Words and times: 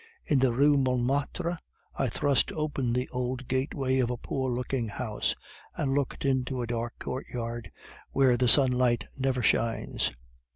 In 0.25 0.39
the 0.39 0.51
Rue 0.51 0.77
Montmartre 0.77 1.55
I 1.95 2.07
thrust 2.07 2.51
open 2.53 2.91
the 2.91 3.07
old 3.09 3.47
gateway 3.47 3.99
of 3.99 4.09
a 4.09 4.17
poor 4.17 4.49
looking 4.51 4.87
house, 4.87 5.35
and 5.75 5.93
looked 5.93 6.25
into 6.25 6.63
a 6.63 6.65
dark 6.65 6.95
courtyard 6.97 7.69
where 8.09 8.35
the 8.35 8.47
sunlight 8.47 9.05
never 9.15 9.43
shines. 9.43 10.11